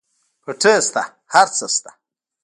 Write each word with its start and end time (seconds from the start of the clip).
پټی 0.43 0.75
شته 0.87 1.03
هر 1.33 1.47
څه 1.57 1.65
شته. 1.75 1.91